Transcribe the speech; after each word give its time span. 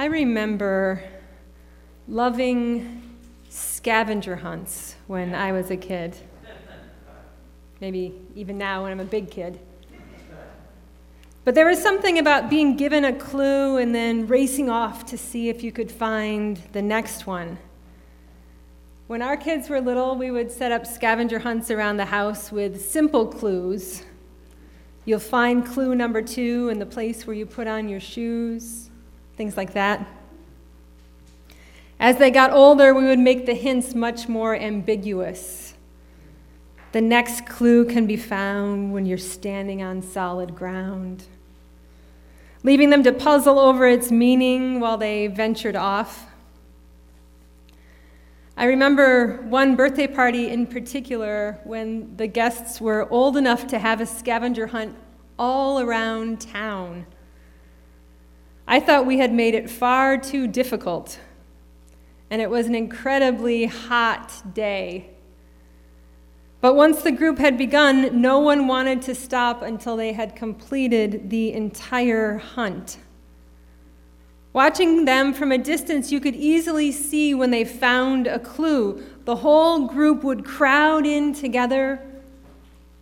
I 0.00 0.06
remember 0.06 1.04
loving 2.08 3.02
scavenger 3.50 4.34
hunts 4.34 4.96
when 5.08 5.34
I 5.34 5.52
was 5.52 5.70
a 5.70 5.76
kid. 5.76 6.16
Maybe 7.82 8.14
even 8.34 8.56
now 8.56 8.84
when 8.84 8.92
I'm 8.92 9.00
a 9.00 9.04
big 9.04 9.30
kid. 9.30 9.60
But 11.44 11.54
there 11.54 11.66
was 11.66 11.82
something 11.82 12.18
about 12.18 12.48
being 12.48 12.78
given 12.78 13.04
a 13.04 13.12
clue 13.12 13.76
and 13.76 13.94
then 13.94 14.26
racing 14.26 14.70
off 14.70 15.04
to 15.04 15.18
see 15.18 15.50
if 15.50 15.62
you 15.62 15.70
could 15.70 15.92
find 15.92 16.56
the 16.72 16.80
next 16.80 17.26
one. 17.26 17.58
When 19.06 19.20
our 19.20 19.36
kids 19.36 19.68
were 19.68 19.82
little, 19.82 20.16
we 20.16 20.30
would 20.30 20.50
set 20.50 20.72
up 20.72 20.86
scavenger 20.86 21.40
hunts 21.40 21.70
around 21.70 21.98
the 21.98 22.06
house 22.06 22.50
with 22.50 22.82
simple 22.90 23.26
clues. 23.26 24.02
You'll 25.04 25.20
find 25.20 25.62
clue 25.66 25.94
number 25.94 26.22
two 26.22 26.70
in 26.70 26.78
the 26.78 26.86
place 26.86 27.26
where 27.26 27.36
you 27.36 27.44
put 27.44 27.66
on 27.66 27.86
your 27.90 28.00
shoes, 28.00 28.89
things 29.40 29.56
like 29.56 29.72
that. 29.72 30.06
As 31.98 32.18
they 32.18 32.30
got 32.30 32.52
older, 32.52 32.92
we 32.92 33.04
would 33.04 33.18
make 33.18 33.46
the 33.46 33.54
hints 33.54 33.94
much 33.94 34.28
more 34.28 34.54
ambiguous. 34.54 35.72
The 36.92 37.00
next 37.00 37.46
clue 37.46 37.86
can 37.86 38.06
be 38.06 38.18
found 38.18 38.92
when 38.92 39.06
you're 39.06 39.16
standing 39.16 39.82
on 39.82 40.02
solid 40.02 40.54
ground. 40.54 41.24
Leaving 42.62 42.90
them 42.90 43.02
to 43.02 43.14
puzzle 43.14 43.58
over 43.58 43.86
its 43.86 44.10
meaning 44.10 44.78
while 44.78 44.98
they 44.98 45.26
ventured 45.26 45.74
off. 45.74 46.26
I 48.58 48.66
remember 48.66 49.40
one 49.48 49.74
birthday 49.74 50.06
party 50.06 50.50
in 50.50 50.66
particular 50.66 51.60
when 51.64 52.14
the 52.18 52.26
guests 52.26 52.78
were 52.78 53.10
old 53.10 53.38
enough 53.38 53.66
to 53.68 53.78
have 53.78 54.02
a 54.02 54.06
scavenger 54.06 54.66
hunt 54.66 54.94
all 55.38 55.80
around 55.80 56.42
town. 56.42 57.06
I 58.70 58.78
thought 58.78 59.04
we 59.04 59.18
had 59.18 59.32
made 59.34 59.56
it 59.56 59.68
far 59.68 60.16
too 60.16 60.46
difficult, 60.46 61.18
and 62.30 62.40
it 62.40 62.48
was 62.48 62.68
an 62.68 62.76
incredibly 62.76 63.66
hot 63.66 64.54
day. 64.54 65.10
But 66.60 66.76
once 66.76 67.02
the 67.02 67.10
group 67.10 67.38
had 67.38 67.58
begun, 67.58 68.20
no 68.20 68.38
one 68.38 68.68
wanted 68.68 69.02
to 69.02 69.14
stop 69.16 69.62
until 69.62 69.96
they 69.96 70.12
had 70.12 70.36
completed 70.36 71.30
the 71.30 71.52
entire 71.52 72.38
hunt. 72.38 72.98
Watching 74.52 75.04
them 75.04 75.34
from 75.34 75.50
a 75.50 75.58
distance, 75.58 76.12
you 76.12 76.20
could 76.20 76.36
easily 76.36 76.92
see 76.92 77.34
when 77.34 77.50
they 77.50 77.64
found 77.64 78.28
a 78.28 78.38
clue. 78.38 79.02
The 79.24 79.34
whole 79.34 79.88
group 79.88 80.22
would 80.22 80.44
crowd 80.44 81.06
in 81.06 81.34
together, 81.34 82.00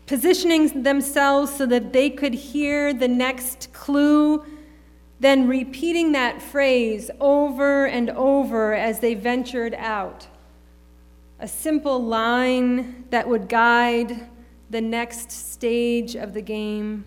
positioning 0.06 0.82
themselves 0.82 1.54
so 1.54 1.66
that 1.66 1.92
they 1.92 2.08
could 2.08 2.32
hear 2.32 2.94
the 2.94 3.08
next 3.08 3.70
clue, 3.74 4.46
then 5.20 5.48
repeating 5.48 6.12
that 6.12 6.40
phrase 6.40 7.10
over 7.20 7.86
and 7.86 8.10
over 8.10 8.74
as 8.74 9.00
they 9.00 9.14
ventured 9.14 9.74
out. 9.74 10.26
A 11.40 11.48
simple 11.48 12.02
line 12.02 13.04
that 13.10 13.28
would 13.28 13.48
guide 13.48 14.28
the 14.70 14.80
next 14.80 15.30
stage 15.30 16.14
of 16.14 16.34
the 16.34 16.42
game 16.42 17.04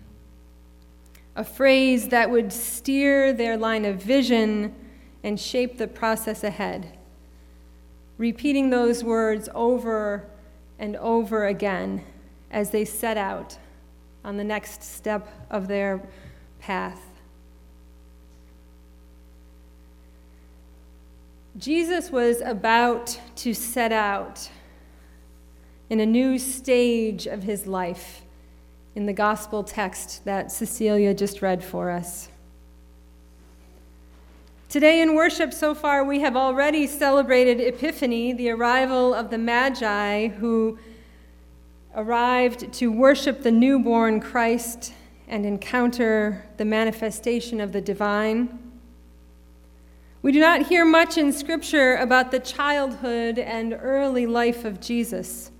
a 1.34 1.44
phrase 1.44 2.08
that 2.08 2.30
would 2.30 2.52
steer 2.52 3.32
their 3.32 3.56
line 3.56 3.84
of 3.84 4.02
vision 4.02 4.74
and 5.22 5.40
shape 5.40 5.78
the 5.78 5.88
process 5.88 6.44
ahead. 6.44 6.98
Repeating 8.18 8.70
those 8.70 9.02
words 9.02 9.48
over 9.54 10.28
and 10.78 10.96
over 10.96 11.46
again 11.46 12.04
as 12.50 12.70
they 12.70 12.84
set 12.84 13.16
out 13.16 13.56
on 14.24 14.36
the 14.36 14.44
next 14.44 14.82
step 14.82 15.46
of 15.50 15.68
their 15.68 16.02
path. 16.60 17.00
Jesus 21.58 22.10
was 22.10 22.40
about 22.40 23.18
to 23.36 23.52
set 23.52 23.92
out 23.92 24.48
in 25.90 26.00
a 26.00 26.06
new 26.06 26.38
stage 26.38 27.26
of 27.26 27.42
his 27.42 27.66
life 27.66 28.22
in 28.94 29.04
the 29.04 29.12
gospel 29.12 29.62
text 29.62 30.24
that 30.24 30.50
Cecilia 30.50 31.12
just 31.12 31.42
read 31.42 31.62
for 31.62 31.90
us. 31.90 32.30
Today 34.70 35.02
in 35.02 35.14
worship 35.14 35.52
so 35.52 35.74
far, 35.74 36.02
we 36.02 36.20
have 36.20 36.36
already 36.36 36.86
celebrated 36.86 37.60
Epiphany, 37.60 38.32
the 38.32 38.48
arrival 38.48 39.12
of 39.12 39.28
the 39.28 39.36
Magi 39.36 40.28
who 40.28 40.78
arrived 41.94 42.72
to 42.72 42.90
worship 42.90 43.42
the 43.42 43.52
newborn 43.52 44.20
Christ 44.20 44.94
and 45.28 45.44
encounter 45.44 46.46
the 46.56 46.64
manifestation 46.64 47.60
of 47.60 47.72
the 47.72 47.82
divine. 47.82 48.71
We 50.22 50.30
do 50.30 50.38
not 50.38 50.66
hear 50.66 50.84
much 50.84 51.18
in 51.18 51.32
Scripture 51.32 51.96
about 51.96 52.30
the 52.30 52.38
childhood 52.38 53.40
and 53.40 53.76
early 53.82 54.24
life 54.24 54.64
of 54.64 54.80
Jesus. 54.80 55.50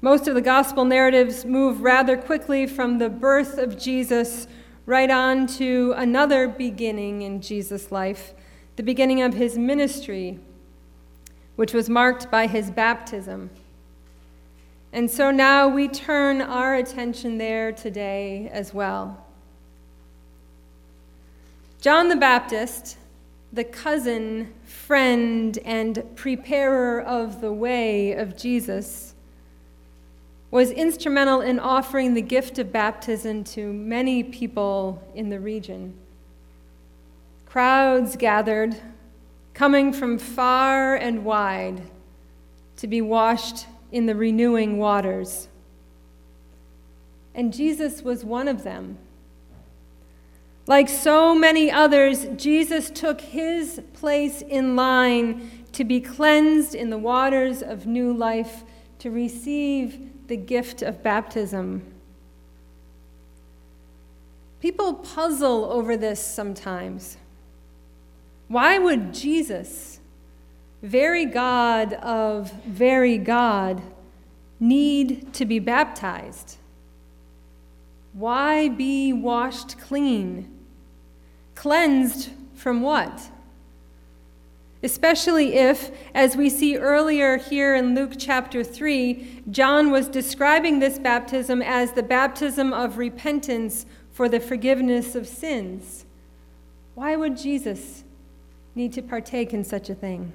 Most 0.00 0.26
of 0.26 0.34
the 0.34 0.40
gospel 0.40 0.86
narratives 0.86 1.44
move 1.44 1.82
rather 1.82 2.16
quickly 2.16 2.66
from 2.66 2.96
the 2.96 3.10
birth 3.10 3.58
of 3.58 3.78
Jesus 3.78 4.46
right 4.86 5.10
on 5.10 5.46
to 5.46 5.92
another 5.98 6.48
beginning 6.48 7.20
in 7.20 7.42
Jesus' 7.42 7.92
life, 7.92 8.32
the 8.76 8.82
beginning 8.82 9.20
of 9.20 9.34
his 9.34 9.58
ministry, 9.58 10.38
which 11.56 11.74
was 11.74 11.90
marked 11.90 12.30
by 12.30 12.46
his 12.46 12.70
baptism. 12.70 13.50
And 14.94 15.10
so 15.10 15.30
now 15.30 15.68
we 15.68 15.88
turn 15.88 16.40
our 16.40 16.74
attention 16.74 17.36
there 17.36 17.70
today 17.70 18.48
as 18.50 18.72
well. 18.72 19.26
John 21.82 22.08
the 22.08 22.16
Baptist, 22.16 22.96
the 23.52 23.64
cousin, 23.64 24.52
friend, 24.64 25.58
and 25.64 26.02
preparer 26.16 27.00
of 27.00 27.40
the 27.40 27.52
way 27.52 28.12
of 28.12 28.36
Jesus, 28.36 29.14
was 30.50 30.70
instrumental 30.70 31.40
in 31.40 31.58
offering 31.58 32.14
the 32.14 32.22
gift 32.22 32.58
of 32.58 32.72
baptism 32.72 33.44
to 33.44 33.72
many 33.72 34.22
people 34.22 35.02
in 35.14 35.28
the 35.28 35.40
region. 35.40 35.94
Crowds 37.46 38.16
gathered, 38.16 38.76
coming 39.54 39.92
from 39.92 40.18
far 40.18 40.94
and 40.96 41.24
wide, 41.24 41.82
to 42.76 42.86
be 42.86 43.00
washed 43.00 43.66
in 43.92 44.06
the 44.06 44.14
renewing 44.14 44.78
waters. 44.78 45.48
And 47.34 47.52
Jesus 47.52 48.02
was 48.02 48.24
one 48.24 48.48
of 48.48 48.62
them. 48.62 48.98
Like 50.66 50.88
so 50.88 51.34
many 51.34 51.70
others, 51.70 52.26
Jesus 52.36 52.88
took 52.88 53.20
his 53.20 53.80
place 53.94 54.42
in 54.42 54.76
line 54.76 55.50
to 55.72 55.84
be 55.84 56.00
cleansed 56.00 56.74
in 56.74 56.90
the 56.90 56.98
waters 56.98 57.62
of 57.62 57.86
new 57.86 58.12
life, 58.12 58.62
to 59.00 59.10
receive 59.10 60.28
the 60.28 60.36
gift 60.36 60.82
of 60.82 61.02
baptism. 61.02 61.82
People 64.60 64.94
puzzle 64.94 65.64
over 65.64 65.96
this 65.96 66.24
sometimes. 66.24 67.16
Why 68.46 68.78
would 68.78 69.12
Jesus, 69.12 69.98
very 70.82 71.24
God 71.24 71.94
of 71.94 72.52
very 72.64 73.18
God, 73.18 73.82
need 74.60 75.32
to 75.34 75.44
be 75.44 75.58
baptized? 75.58 76.58
Why 78.12 78.68
be 78.68 79.12
washed 79.12 79.78
clean? 79.78 80.50
Cleansed 81.54 82.30
from 82.54 82.82
what? 82.82 83.30
especially 84.82 85.54
if, 85.54 85.90
as 86.14 86.36
we 86.36 86.50
see 86.50 86.76
earlier 86.76 87.36
here 87.36 87.74
in 87.74 87.94
Luke 87.94 88.14
chapter 88.18 88.64
3, 88.64 89.42
John 89.50 89.90
was 89.90 90.08
describing 90.08 90.80
this 90.80 90.98
baptism 90.98 91.62
as 91.62 91.92
the 91.92 92.02
baptism 92.02 92.72
of 92.72 92.98
repentance 92.98 93.86
for 94.10 94.28
the 94.28 94.40
forgiveness 94.40 95.14
of 95.14 95.28
sins. 95.28 96.04
Why 96.94 97.16
would 97.16 97.36
Jesus 97.36 98.02
need 98.74 98.92
to 98.94 99.02
partake 99.02 99.54
in 99.54 99.62
such 99.64 99.88
a 99.88 99.94
thing? 99.94 100.32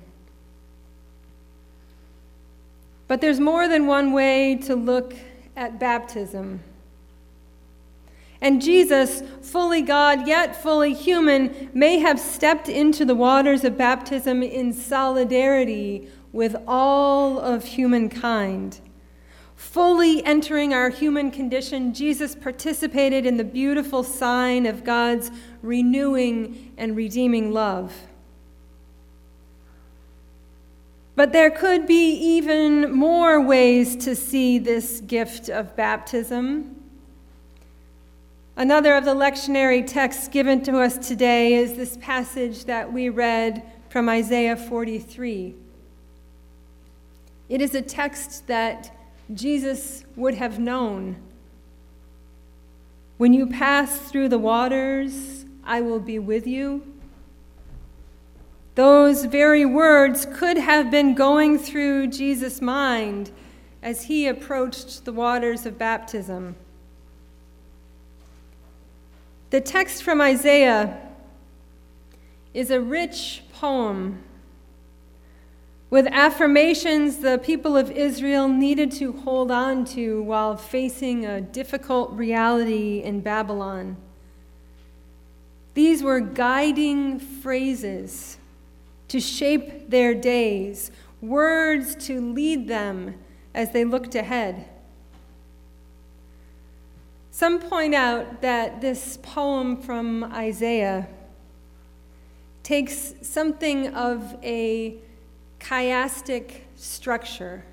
But 3.07 3.22
there's 3.22 3.40
more 3.40 3.68
than 3.68 3.86
one 3.86 4.12
way 4.13 4.56
to 4.63 4.75
look 4.75 5.13
at 5.56 5.80
baptism. 5.80 6.62
And 8.42 8.62
Jesus, 8.62 9.24
fully 9.42 9.81
God 9.81 10.28
yet 10.28 10.62
fully 10.62 10.94
human, 10.94 11.69
may 11.74 12.00
have 12.00 12.19
stepped 12.19 12.69
into 12.69 13.04
the 13.04 13.16
waters 13.16 13.63
of 13.63 13.78
baptism 13.78 14.44
in 14.44 14.74
solidarity 14.74 16.07
with 16.31 16.56
all 16.68 17.39
of 17.39 17.66
humankind. 17.66 18.80
Fully 19.56 20.24
entering 20.24 20.72
our 20.72 20.89
human 20.89 21.31
condition, 21.31 21.92
Jesus 21.92 22.36
participated 22.36 23.25
in 23.25 23.38
the 23.38 23.44
beautiful 23.44 24.04
sign 24.04 24.68
of 24.68 24.84
God's 24.84 25.31
renewing 25.63 26.74
and 26.78 26.95
redeeming 26.95 27.51
love. 27.51 27.92
But 31.16 31.34
there 31.34 31.50
could 31.50 31.88
be 31.88 32.12
even 32.12 32.92
more 32.92 33.42
ways 33.42 33.95
to 34.06 34.16
see 34.16 34.60
this 34.60 35.01
gift 35.01 35.50
of 35.50 35.75
baptism. 35.75 36.76
Another 38.57 38.95
of 38.95 39.06
the 39.06 39.13
lectionary 39.13 39.86
texts 39.86 40.27
given 40.27 40.63
to 40.63 40.80
us 40.80 40.98
today 40.98 41.54
is 41.54 41.75
this 41.75 41.95
passage 41.98 42.65
that 42.65 42.92
we 42.92 43.07
read 43.07 43.62
from 43.89 44.09
Isaiah 44.09 44.57
43. 44.57 45.54
It 47.50 47.62
is 47.62 47.75
a 47.75 47.83
text 47.83 48.48
that 48.48 48.98
Jesus 49.31 50.06
would 50.15 50.33
have 50.33 50.57
known. 50.57 51.18
When 53.18 53.31
you 53.31 53.45
pass 53.45 54.00
through 54.00 54.30
the 54.30 54.39
waters, 54.39 55.45
I 55.63 55.81
will 55.81 56.00
be 56.00 56.18
with 56.18 56.48
you. 56.48 56.81
Those 58.74 59.25
very 59.25 59.65
words 59.65 60.25
could 60.33 60.57
have 60.57 60.89
been 60.89 61.13
going 61.13 61.60
through 61.60 62.07
Jesus' 62.07 62.60
mind 62.60 63.30
as 63.83 64.06
he 64.06 64.25
approached 64.25 65.06
the 65.06 65.13
waters 65.13 65.68
of 65.68 65.77
baptism. 65.77 66.56
The 69.50 69.62
text 69.62 70.04
from 70.04 70.20
Isaiah 70.20 71.00
is 72.54 72.70
a 72.70 72.82
rich 72.82 73.44
poem 73.54 74.24
with 75.90 76.06
affirmations 76.08 77.20
the 77.20 77.38
people 77.38 77.78
of 77.78 77.90
Israel 77.90 78.50
needed 78.50 78.92
to 78.92 79.14
hold 79.14 79.50
on 79.50 79.86
to 79.86 80.22
while 80.22 80.58
facing 80.58 81.26
a 81.26 81.40
difficult 81.40 82.12
reality 82.12 83.02
in 83.02 83.22
Babylon. 83.22 83.96
These 85.76 86.04
were 86.04 86.20
guiding 86.20 87.18
phrases 87.20 88.38
to 89.08 89.22
shape 89.22 89.90
their 89.90 90.14
days, 90.14 90.92
words 91.22 91.96
to 92.08 92.20
lead 92.20 92.68
them 92.68 93.16
as 93.54 93.72
they 93.72 93.86
looked 93.86 94.14
ahead. 94.14 94.68
Some 97.38 97.60
point 97.60 97.94
out 97.94 98.42
that 98.42 98.81
this 98.81 99.19
poem 99.22 99.78
from 99.78 100.24
Isaiah 100.24 101.07
takes 102.63 103.13
something 103.22 103.94
of 103.94 104.36
a 104.42 104.98
chiastic 105.60 106.62
structure. 106.75 107.63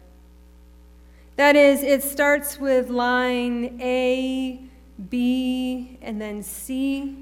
That 1.37 1.57
is, 1.57 1.83
it 1.83 2.03
starts 2.03 2.61
with 2.61 2.91
line 2.91 3.81
A, 3.81 4.61
B, 5.09 5.99
and 6.03 6.21
then 6.21 6.43
C 6.43 7.17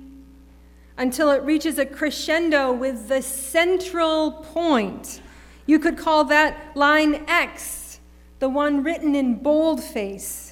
until 0.97 1.31
it 1.31 1.45
reaches 1.45 1.79
a 1.79 1.87
crescendo 1.87 2.73
with 2.73 3.07
the 3.07 3.23
central 3.23 4.33
point. 4.33 5.23
You 5.67 5.79
could 5.79 5.97
call 5.97 6.25
that 6.25 6.77
line 6.77 7.25
X, 7.29 8.01
the 8.41 8.49
one 8.49 8.83
written 8.83 9.15
in 9.15 9.37
boldface, 9.37 10.52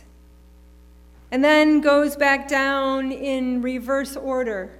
and 1.30 1.44
then 1.44 1.80
goes 1.80 2.16
back 2.16 2.48
down 2.48 3.12
in 3.12 3.62
reverse 3.62 4.16
order, 4.16 4.78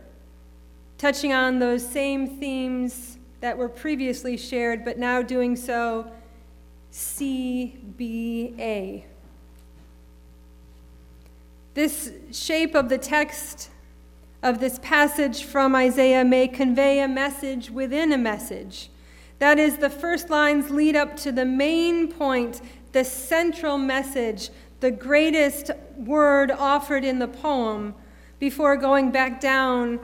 touching 0.99 1.33
on 1.33 1.59
those 1.59 1.87
same 1.87 2.39
themes 2.39 3.19
that 3.41 3.57
were 3.57 3.69
previously 3.69 4.37
shared, 4.37 4.85
but 4.85 4.99
now 4.99 5.23
doing 5.23 5.57
so 5.57 6.11
CBA. 6.93 9.05
This 11.75 12.13
shape 12.33 12.75
of 12.75 12.89
the 12.89 12.99
text 12.99 13.71
of 14.43 14.59
this 14.59 14.79
passage 14.81 15.45
from 15.45 15.77
Isaiah 15.77 16.25
may 16.25 16.49
convey 16.49 17.01
a 17.01 17.09
message 17.09 17.71
within 17.71 18.13
a 18.13 18.19
message. 18.19 18.91
That 19.39 19.59
is, 19.59 19.79
the 19.79 19.91
first 19.91 20.31
lines 20.31 20.71
lead 20.71 20.97
up 20.97 21.17
to 21.19 21.33
the 21.33 21.45
main 21.45 22.13
point, 22.13 22.61
the 22.93 23.05
central 23.05 23.79
message, 23.79 24.51
the 24.81 24.91
greatest 24.91 25.71
word 25.97 26.51
offered 26.51 27.05
in 27.05 27.19
the 27.19 27.29
poem, 27.29 27.95
before 28.39 28.77
going 28.77 29.13
back 29.13 29.41
down 29.41 30.01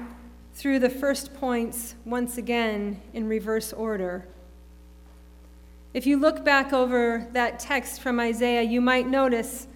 through 0.55 0.79
the 0.79 0.91
first 0.91 1.35
points 1.35 1.95
once 2.05 2.37
again 2.37 3.01
in 3.15 3.27
reverse 3.27 3.73
order. 3.73 4.27
If 5.95 6.07
you 6.07 6.19
look 6.19 6.45
back 6.45 6.75
over 6.75 7.27
that 7.33 7.59
text 7.59 8.03
from 8.03 8.21
Isaiah, 8.21 8.63
you 8.63 8.83
might 8.83 9.09
notice 9.09 9.67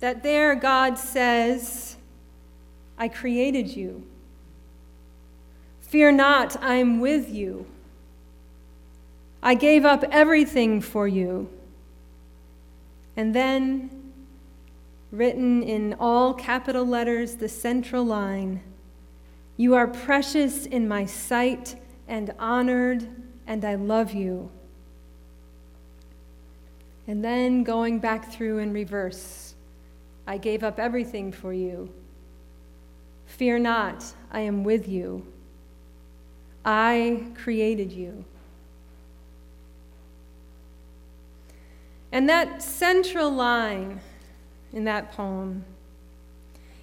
that 0.00 0.24
there 0.24 0.56
God 0.56 0.98
says, 0.98 1.96
I 2.98 3.08
created 3.08 3.68
you. 3.68 4.04
Fear 5.80 6.12
not, 6.12 6.60
I'm 6.60 6.98
with 6.98 7.30
you. 7.30 7.66
I 9.42 9.54
gave 9.54 9.84
up 9.84 10.04
everything 10.10 10.80
for 10.80 11.06
you. 11.06 11.48
And 13.16 13.34
then, 13.34 13.99
written 15.10 15.62
in 15.62 15.94
all 15.98 16.34
capital 16.34 16.84
letters, 16.86 17.36
the 17.36 17.48
central 17.48 18.04
line 18.04 18.60
you 19.60 19.74
are 19.74 19.86
precious 19.86 20.64
in 20.64 20.88
my 20.88 21.04
sight 21.04 21.76
and 22.08 22.32
honored, 22.38 23.06
and 23.46 23.62
I 23.62 23.74
love 23.74 24.14
you. 24.14 24.50
And 27.06 27.22
then 27.22 27.62
going 27.62 27.98
back 27.98 28.32
through 28.32 28.60
in 28.60 28.72
reverse, 28.72 29.54
I 30.26 30.38
gave 30.38 30.64
up 30.64 30.78
everything 30.78 31.30
for 31.30 31.52
you. 31.52 31.92
Fear 33.26 33.58
not, 33.58 34.02
I 34.32 34.40
am 34.40 34.64
with 34.64 34.88
you. 34.88 35.26
I 36.64 37.24
created 37.34 37.92
you. 37.92 38.24
And 42.12 42.30
that 42.30 42.62
central 42.62 43.30
line 43.30 44.00
in 44.72 44.84
that 44.84 45.12
poem 45.12 45.64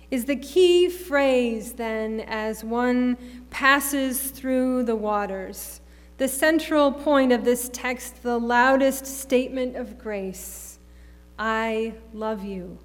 is 0.10 0.26
the 0.26 0.36
key 0.36 0.90
phrase 0.90 1.74
then 1.74 2.22
as 2.22 2.64
one 2.64 3.18
passes 3.50 4.32
through 4.32 4.84
the 4.84 4.96
waters. 4.96 5.82
The 6.18 6.28
central 6.28 6.92
point 6.92 7.32
of 7.32 7.44
this 7.44 7.70
text, 7.72 8.24
the 8.24 8.40
loudest 8.40 9.06
statement 9.06 9.76
of 9.76 10.00
grace 10.00 10.80
I 11.38 11.94
love 12.14 12.44
you. 12.44 12.80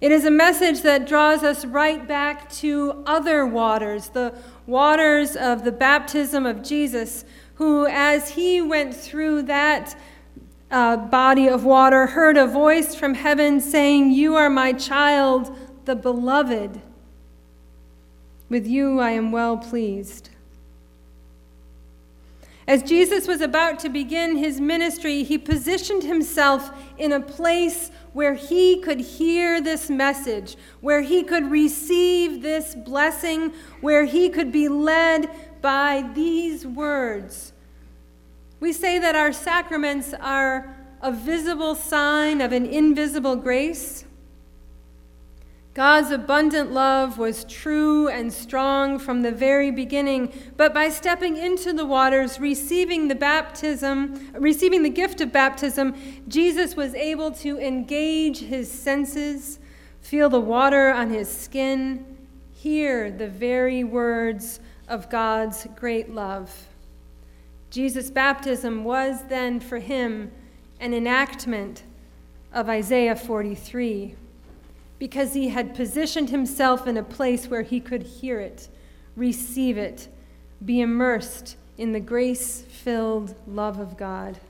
It 0.00 0.12
is 0.12 0.24
a 0.24 0.30
message 0.30 0.82
that 0.82 1.08
draws 1.08 1.42
us 1.42 1.64
right 1.64 2.06
back 2.06 2.50
to 2.56 3.02
other 3.06 3.46
waters, 3.46 4.10
the 4.10 4.34
waters 4.66 5.34
of 5.34 5.64
the 5.64 5.72
baptism 5.72 6.44
of 6.44 6.62
Jesus, 6.62 7.24
who, 7.54 7.86
as 7.86 8.30
he 8.30 8.60
went 8.60 8.94
through 8.94 9.42
that 9.44 9.98
uh, 10.70 10.96
body 10.96 11.48
of 11.48 11.64
water 11.64 12.06
heard 12.06 12.36
a 12.36 12.46
voice 12.46 12.94
from 12.94 13.14
heaven 13.14 13.60
saying, 13.60 14.10
You 14.10 14.34
are 14.34 14.50
my 14.50 14.72
child, 14.72 15.56
the 15.84 15.94
beloved. 15.94 16.80
With 18.48 18.66
you 18.66 19.00
I 19.00 19.10
am 19.12 19.32
well 19.32 19.56
pleased. 19.56 20.30
As 22.68 22.82
Jesus 22.82 23.28
was 23.28 23.40
about 23.40 23.78
to 23.80 23.88
begin 23.88 24.36
his 24.36 24.60
ministry, 24.60 25.22
he 25.22 25.38
positioned 25.38 26.02
himself 26.02 26.72
in 26.98 27.12
a 27.12 27.20
place 27.20 27.92
where 28.12 28.34
he 28.34 28.80
could 28.80 28.98
hear 28.98 29.60
this 29.60 29.88
message, 29.88 30.56
where 30.80 31.02
he 31.02 31.22
could 31.22 31.48
receive 31.48 32.42
this 32.42 32.74
blessing, 32.74 33.52
where 33.80 34.04
he 34.04 34.28
could 34.28 34.50
be 34.50 34.68
led 34.68 35.30
by 35.62 36.10
these 36.14 36.66
words 36.66 37.52
we 38.60 38.72
say 38.72 38.98
that 38.98 39.14
our 39.14 39.32
sacraments 39.32 40.14
are 40.14 40.76
a 41.02 41.12
visible 41.12 41.74
sign 41.74 42.40
of 42.40 42.52
an 42.52 42.66
invisible 42.66 43.36
grace. 43.36 44.04
God's 45.74 46.10
abundant 46.10 46.72
love 46.72 47.18
was 47.18 47.44
true 47.44 48.08
and 48.08 48.32
strong 48.32 48.98
from 48.98 49.20
the 49.20 49.30
very 49.30 49.70
beginning, 49.70 50.32
but 50.56 50.72
by 50.72 50.88
stepping 50.88 51.36
into 51.36 51.74
the 51.74 51.84
waters, 51.84 52.40
receiving 52.40 53.08
the 53.08 53.14
baptism, 53.14 54.32
receiving 54.32 54.82
the 54.82 54.88
gift 54.88 55.20
of 55.20 55.32
baptism, 55.32 55.94
Jesus 56.28 56.76
was 56.76 56.94
able 56.94 57.30
to 57.32 57.58
engage 57.58 58.38
his 58.38 58.72
senses, 58.72 59.58
feel 60.00 60.30
the 60.30 60.40
water 60.40 60.90
on 60.90 61.10
his 61.10 61.30
skin, 61.30 62.06
hear 62.54 63.10
the 63.10 63.28
very 63.28 63.84
words 63.84 64.60
of 64.88 65.10
God's 65.10 65.66
great 65.76 66.10
love. 66.10 66.68
Jesus' 67.76 68.08
baptism 68.08 68.84
was 68.84 69.24
then 69.28 69.60
for 69.60 69.80
him 69.80 70.32
an 70.80 70.94
enactment 70.94 71.82
of 72.50 72.70
Isaiah 72.70 73.14
43 73.14 74.14
because 74.98 75.34
he 75.34 75.50
had 75.50 75.74
positioned 75.74 76.30
himself 76.30 76.86
in 76.86 76.96
a 76.96 77.02
place 77.02 77.48
where 77.48 77.60
he 77.60 77.78
could 77.78 78.02
hear 78.02 78.40
it, 78.40 78.70
receive 79.14 79.76
it, 79.76 80.08
be 80.64 80.80
immersed 80.80 81.58
in 81.76 81.92
the 81.92 82.00
grace 82.00 82.62
filled 82.62 83.34
love 83.46 83.78
of 83.78 83.98
God. 83.98 84.40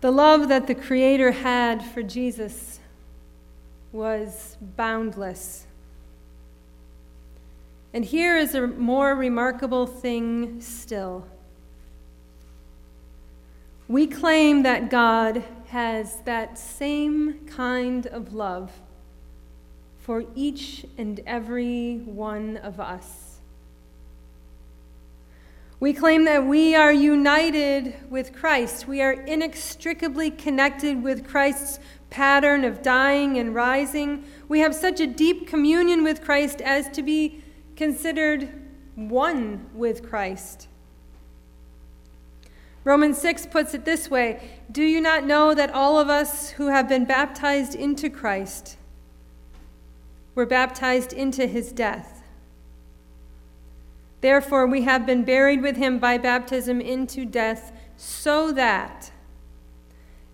The 0.00 0.10
love 0.10 0.48
that 0.48 0.66
the 0.66 0.74
Creator 0.74 1.32
had 1.32 1.84
for 1.84 2.02
Jesus 2.02 2.80
was 3.92 4.56
boundless. 4.78 5.66
And 7.92 8.04
here 8.04 8.36
is 8.36 8.54
a 8.54 8.66
more 8.66 9.14
remarkable 9.14 9.86
thing 9.86 10.60
still. 10.60 11.26
we 13.88 14.06
claim 14.06 14.62
that 14.64 14.90
God 14.90 15.42
has 15.68 16.20
that 16.26 16.58
same 16.58 17.46
kind 17.46 18.06
of 18.06 18.34
love 18.34 18.70
for 19.98 20.24
each 20.34 20.84
and 20.98 21.20
every 21.26 21.96
one 22.04 22.58
of 22.58 22.78
us. 22.78 23.40
We 25.80 25.92
claim 25.92 26.24
that 26.24 26.44
we 26.44 26.74
are 26.74 26.92
united 26.92 27.94
with 28.10 28.34
Christ. 28.34 28.86
We 28.86 29.00
are 29.00 29.12
inextricably 29.12 30.30
connected 30.30 31.02
with 31.02 31.26
Christ's 31.26 31.78
pattern 32.10 32.64
of 32.64 32.82
dying 32.82 33.38
and 33.38 33.54
rising. 33.54 34.24
We 34.48 34.58
have 34.58 34.74
such 34.74 35.00
a 35.00 35.06
deep 35.06 35.46
communion 35.46 36.02
with 36.02 36.22
Christ 36.22 36.60
as 36.60 36.88
to 36.90 37.02
be 37.02 37.44
considered 37.78 38.50
one 38.96 39.70
with 39.72 40.02
Christ. 40.02 40.66
Romans 42.82 43.18
6 43.18 43.46
puts 43.46 43.72
it 43.72 43.84
this 43.84 44.10
way 44.10 44.42
Do 44.70 44.82
you 44.82 45.00
not 45.00 45.24
know 45.24 45.54
that 45.54 45.70
all 45.70 45.96
of 45.96 46.08
us 46.08 46.50
who 46.50 46.66
have 46.66 46.88
been 46.88 47.04
baptized 47.04 47.76
into 47.76 48.10
Christ 48.10 48.76
were 50.34 50.44
baptized 50.44 51.12
into 51.12 51.46
his 51.46 51.70
death? 51.70 52.24
Therefore, 54.22 54.66
we 54.66 54.82
have 54.82 55.06
been 55.06 55.22
buried 55.22 55.62
with 55.62 55.76
him 55.76 56.00
by 56.00 56.18
baptism 56.18 56.80
into 56.80 57.24
death, 57.24 57.70
so 57.96 58.50
that, 58.50 59.12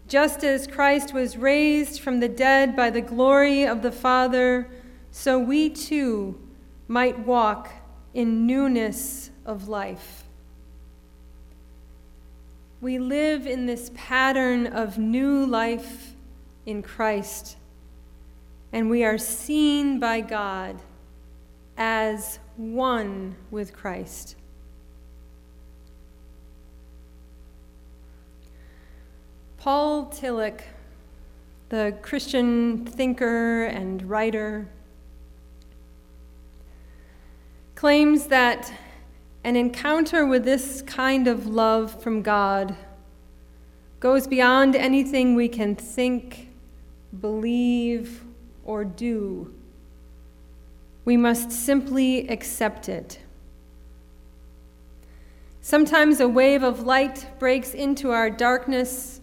just 0.08 0.42
as 0.42 0.66
Christ 0.66 1.12
was 1.12 1.36
raised 1.36 2.00
from 2.00 2.20
the 2.20 2.28
dead 2.28 2.74
by 2.74 2.88
the 2.88 3.02
glory 3.02 3.64
of 3.64 3.82
the 3.82 3.92
Father, 3.92 4.70
so 5.10 5.38
we 5.38 5.68
too 5.68 6.38
might 6.88 7.18
walk 7.20 7.70
in 8.12 8.46
newness 8.46 9.30
of 9.44 9.68
life. 9.68 10.24
We 12.80 12.98
live 12.98 13.46
in 13.46 13.66
this 13.66 13.90
pattern 13.94 14.66
of 14.66 14.98
new 14.98 15.46
life 15.46 16.14
in 16.66 16.82
Christ, 16.82 17.56
and 18.72 18.90
we 18.90 19.04
are 19.04 19.18
seen 19.18 19.98
by 19.98 20.20
God 20.20 20.80
as 21.76 22.38
one 22.56 23.36
with 23.50 23.72
Christ. 23.72 24.36
Paul 29.56 30.06
Tillich, 30.12 30.60
the 31.70 31.96
Christian 32.02 32.84
thinker 32.84 33.64
and 33.64 34.02
writer, 34.02 34.68
claims 37.74 38.26
that 38.28 38.72
an 39.42 39.56
encounter 39.56 40.24
with 40.24 40.44
this 40.44 40.80
kind 40.82 41.26
of 41.28 41.46
love 41.46 42.02
from 42.02 42.22
God 42.22 42.76
goes 44.00 44.26
beyond 44.26 44.76
anything 44.76 45.34
we 45.34 45.48
can 45.48 45.74
think, 45.74 46.48
believe, 47.20 48.22
or 48.64 48.84
do. 48.84 49.52
We 51.04 51.16
must 51.16 51.50
simply 51.50 52.28
accept 52.28 52.88
it. 52.88 53.18
Sometimes 55.60 56.20
a 56.20 56.28
wave 56.28 56.62
of 56.62 56.82
light 56.82 57.26
breaks 57.38 57.74
into 57.74 58.10
our 58.10 58.30
darkness, 58.30 59.20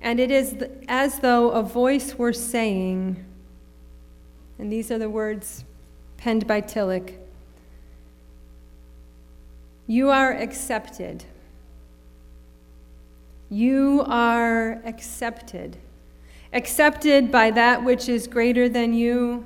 and 0.00 0.20
it 0.20 0.30
is 0.30 0.56
as 0.88 1.20
though 1.20 1.50
a 1.50 1.62
voice 1.62 2.16
were 2.16 2.32
saying, 2.32 3.24
and 4.58 4.70
these 4.70 4.90
are 4.90 4.98
the 4.98 5.10
words 5.10 5.64
penned 6.16 6.46
by 6.46 6.60
Tillich 6.60 7.16
you 9.90 10.08
are 10.08 10.32
accepted. 10.32 11.24
You 13.48 14.04
are 14.06 14.80
accepted. 14.84 15.78
Accepted 16.52 17.32
by 17.32 17.50
that 17.50 17.82
which 17.82 18.08
is 18.08 18.28
greater 18.28 18.68
than 18.68 18.94
you, 18.94 19.44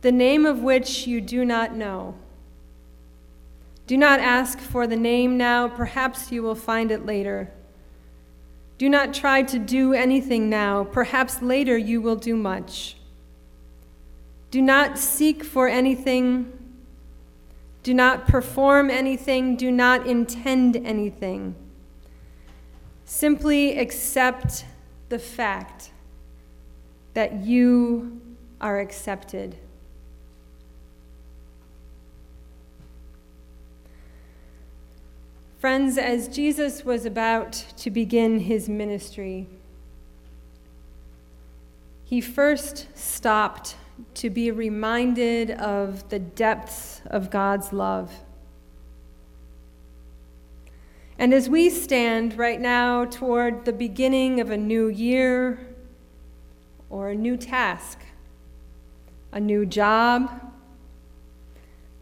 the 0.00 0.12
name 0.12 0.46
of 0.46 0.62
which 0.62 1.06
you 1.06 1.20
do 1.20 1.44
not 1.44 1.76
know. 1.76 2.14
Do 3.86 3.98
not 3.98 4.18
ask 4.18 4.58
for 4.60 4.86
the 4.86 4.96
name 4.96 5.36
now, 5.36 5.68
perhaps 5.68 6.32
you 6.32 6.42
will 6.42 6.54
find 6.54 6.90
it 6.90 7.04
later. 7.04 7.52
Do 8.78 8.88
not 8.88 9.12
try 9.12 9.42
to 9.42 9.58
do 9.58 9.92
anything 9.92 10.48
now, 10.48 10.84
perhaps 10.84 11.42
later 11.42 11.76
you 11.76 12.00
will 12.00 12.16
do 12.16 12.34
much. 12.34 12.96
Do 14.50 14.62
not 14.62 14.96
seek 14.96 15.44
for 15.44 15.68
anything 15.68 16.57
do 17.88 17.94
not 17.94 18.28
perform 18.28 18.90
anything, 18.90 19.56
do 19.56 19.70
not 19.70 20.06
intend 20.06 20.76
anything. 20.76 21.54
Simply 23.06 23.78
accept 23.78 24.66
the 25.08 25.18
fact 25.18 25.90
that 27.14 27.46
you 27.46 28.20
are 28.60 28.78
accepted. 28.78 29.56
Friends, 35.58 35.96
as 35.96 36.28
Jesus 36.28 36.84
was 36.84 37.06
about 37.06 37.52
to 37.78 37.90
begin 37.90 38.40
his 38.40 38.68
ministry, 38.68 39.46
he 42.04 42.20
first 42.20 42.86
stopped 42.94 43.76
to 44.14 44.30
be 44.30 44.50
reminded 44.50 45.50
of 45.52 46.08
the 46.08 46.18
depths 46.18 47.00
of 47.06 47.30
God's 47.30 47.72
love. 47.72 48.12
And 51.18 51.34
as 51.34 51.48
we 51.48 51.68
stand 51.68 52.38
right 52.38 52.60
now 52.60 53.04
toward 53.04 53.64
the 53.64 53.72
beginning 53.72 54.40
of 54.40 54.50
a 54.50 54.56
new 54.56 54.88
year 54.88 55.74
or 56.90 57.10
a 57.10 57.14
new 57.14 57.36
task, 57.36 57.98
a 59.32 59.40
new 59.40 59.66
job, 59.66 60.52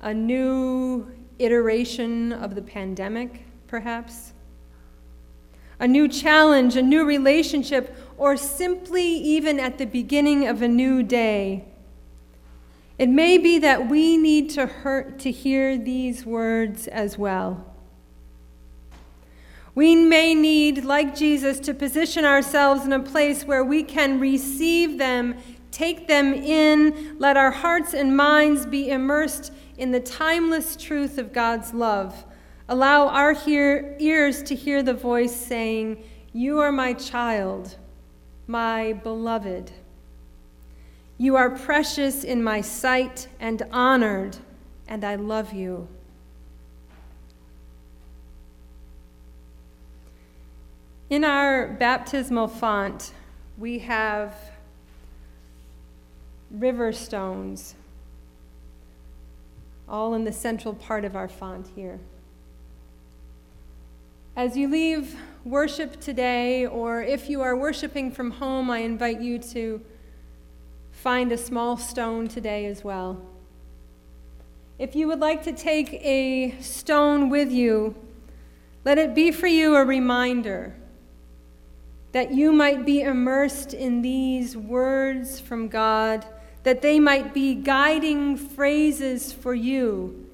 a 0.02 0.12
new 0.12 1.10
iteration 1.38 2.32
of 2.32 2.54
the 2.54 2.62
pandemic, 2.62 3.44
perhaps, 3.66 4.32
a 5.80 5.88
new 5.88 6.08
challenge, 6.08 6.76
a 6.76 6.82
new 6.82 7.04
relationship, 7.04 7.94
or 8.16 8.36
simply 8.36 9.06
even 9.06 9.58
at 9.58 9.78
the 9.78 9.84
beginning 9.86 10.46
of 10.46 10.62
a 10.62 10.68
new 10.68 11.02
day, 11.02 11.64
it 12.98 13.08
may 13.08 13.36
be 13.36 13.58
that 13.58 13.88
we 13.88 14.16
need 14.16 14.50
to, 14.50 14.66
hurt, 14.66 15.18
to 15.20 15.30
hear 15.30 15.76
these 15.76 16.24
words 16.24 16.88
as 16.88 17.18
well. 17.18 17.74
We 19.74 19.94
may 19.94 20.34
need, 20.34 20.86
like 20.86 21.14
Jesus, 21.14 21.60
to 21.60 21.74
position 21.74 22.24
ourselves 22.24 22.86
in 22.86 22.94
a 22.94 23.00
place 23.00 23.44
where 23.44 23.62
we 23.62 23.82
can 23.82 24.18
receive 24.18 24.96
them, 24.96 25.36
take 25.70 26.08
them 26.08 26.32
in, 26.32 27.18
let 27.18 27.36
our 27.36 27.50
hearts 27.50 27.92
and 27.92 28.16
minds 28.16 28.64
be 28.64 28.88
immersed 28.88 29.52
in 29.76 29.90
the 29.90 30.00
timeless 30.00 30.76
truth 30.76 31.18
of 31.18 31.34
God's 31.34 31.74
love. 31.74 32.24
Allow 32.70 33.08
our 33.08 33.34
hear, 33.34 33.94
ears 34.00 34.42
to 34.44 34.54
hear 34.54 34.82
the 34.82 34.94
voice 34.94 35.36
saying, 35.36 36.02
You 36.32 36.58
are 36.60 36.72
my 36.72 36.94
child, 36.94 37.76
my 38.46 38.94
beloved. 38.94 39.72
You 41.18 41.36
are 41.36 41.48
precious 41.48 42.24
in 42.24 42.42
my 42.44 42.60
sight 42.60 43.28
and 43.40 43.62
honored, 43.72 44.36
and 44.86 45.02
I 45.02 45.14
love 45.14 45.54
you. 45.54 45.88
In 51.08 51.24
our 51.24 51.68
baptismal 51.68 52.48
font, 52.48 53.12
we 53.56 53.78
have 53.78 54.34
river 56.50 56.92
stones, 56.92 57.76
all 59.88 60.12
in 60.12 60.24
the 60.24 60.32
central 60.32 60.74
part 60.74 61.06
of 61.06 61.16
our 61.16 61.28
font 61.28 61.68
here. 61.74 61.98
As 64.36 64.54
you 64.54 64.68
leave 64.68 65.16
worship 65.46 65.98
today, 65.98 66.66
or 66.66 67.00
if 67.02 67.30
you 67.30 67.40
are 67.40 67.56
worshiping 67.56 68.10
from 68.10 68.32
home, 68.32 68.68
I 68.68 68.80
invite 68.80 69.22
you 69.22 69.38
to 69.38 69.80
find 71.06 71.30
a 71.30 71.38
small 71.38 71.76
stone 71.76 72.26
today 72.26 72.66
as 72.66 72.82
well. 72.82 73.16
If 74.76 74.96
you 74.96 75.06
would 75.06 75.20
like 75.20 75.44
to 75.44 75.52
take 75.52 75.92
a 75.92 76.60
stone 76.60 77.30
with 77.30 77.52
you, 77.52 77.94
let 78.84 78.98
it 78.98 79.14
be 79.14 79.30
for 79.30 79.46
you 79.46 79.76
a 79.76 79.84
reminder 79.84 80.74
that 82.10 82.32
you 82.32 82.50
might 82.50 82.84
be 82.84 83.02
immersed 83.02 83.72
in 83.72 84.02
these 84.02 84.56
words 84.56 85.38
from 85.38 85.68
God, 85.68 86.26
that 86.64 86.82
they 86.82 86.98
might 86.98 87.32
be 87.32 87.54
guiding 87.54 88.36
phrases 88.36 89.32
for 89.32 89.54
you, 89.54 90.28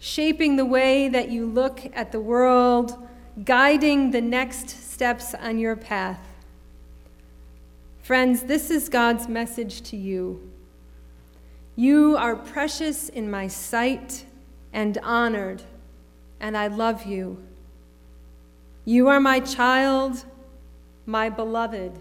shaping 0.00 0.56
the 0.56 0.66
way 0.66 1.08
that 1.08 1.28
you 1.28 1.46
look 1.46 1.82
at 1.94 2.10
the 2.10 2.20
world, 2.20 2.98
guiding 3.44 4.10
the 4.10 4.22
next 4.22 4.70
steps 4.90 5.34
on 5.34 5.60
your 5.60 5.76
path. 5.76 6.18
Friends, 8.06 8.44
this 8.44 8.70
is 8.70 8.88
God's 8.88 9.26
message 9.26 9.82
to 9.82 9.96
you. 9.96 10.48
You 11.74 12.16
are 12.16 12.36
precious 12.36 13.08
in 13.08 13.28
my 13.28 13.48
sight 13.48 14.26
and 14.72 14.96
honored, 14.98 15.64
and 16.38 16.56
I 16.56 16.68
love 16.68 17.04
you. 17.04 17.42
You 18.84 19.08
are 19.08 19.18
my 19.18 19.40
child, 19.40 20.24
my 21.04 21.28
beloved. 21.28 21.98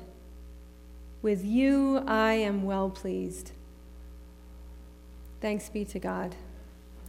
With 1.24 1.44
you 1.44 2.04
I 2.06 2.34
am 2.34 2.66
well 2.66 2.92
pleased. 2.92 3.52
Thanks 5.42 5.70
be 5.70 5.86
to 5.86 5.98
God. 5.98 6.36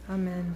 Amen. 0.09 0.55